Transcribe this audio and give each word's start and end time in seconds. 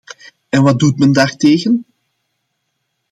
En 0.51 0.61
wat 0.63 0.79
doet 0.79 0.97
men 0.97 1.11
daartegen? 1.11 1.85